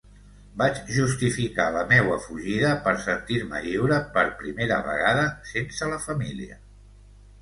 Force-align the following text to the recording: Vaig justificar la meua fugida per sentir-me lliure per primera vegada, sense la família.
Vaig 0.59 0.77
justificar 0.93 1.67
la 1.75 1.83
meua 1.91 2.17
fugida 2.23 2.71
per 2.87 2.93
sentir-me 3.03 3.61
lliure 3.69 4.01
per 4.19 4.27
primera 4.43 4.81
vegada, 4.89 5.27
sense 5.51 5.91
la 5.93 6.01
família. 6.11 6.59